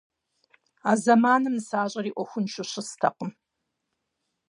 А 0.89 0.91
зэманым 1.03 1.53
нысащӀэри 1.57 2.11
Ӏуэхуншэу 2.15 2.67
щыстэкъым. 2.71 3.31